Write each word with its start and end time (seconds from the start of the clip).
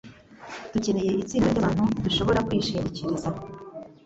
Dukeneye 0.73 1.11
itsinda 1.23 1.49
ryabantu 1.55 1.85
dushobora 2.05 2.45
kwishingikiriza. 2.47 3.29